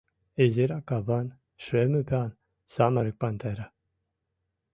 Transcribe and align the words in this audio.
Изирак 0.43 0.83
капан, 0.89 1.27
шем 1.63 1.91
ӱпан, 2.01 2.31
самырык 2.73 3.15
пантера. 3.21 3.67